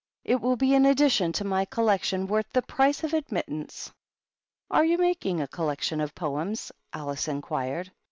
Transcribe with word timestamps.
It 0.23 0.41
will 0.41 0.55
be 0.55 0.73
an 0.73 0.87
addition 0.87 1.31
to 1.33 1.43
my 1.43 1.63
collection 1.65 2.25
worth 2.25 2.51
the 2.51 2.63
price 2.63 3.03
of 3.03 3.13
ad 3.13 3.27
mittance." 3.27 3.91
"Are 4.71 4.83
you 4.83 4.97
making 4.97 5.39
a 5.39 5.47
collection 5.47 6.01
of 6.01 6.15
poems?" 6.15 6.71
Alice 6.91 7.27
inquired. 7.27 7.91